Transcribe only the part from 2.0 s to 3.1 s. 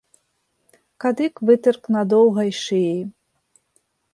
доўгай шыі.